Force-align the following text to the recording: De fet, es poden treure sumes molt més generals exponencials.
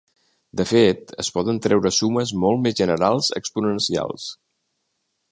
De 0.59 0.65
fet, 0.69 1.11
es 1.23 1.27
poden 1.35 1.59
treure 1.65 1.91
sumes 1.97 2.33
molt 2.45 2.63
més 2.63 2.77
generals 2.79 3.29
exponencials. 3.41 4.25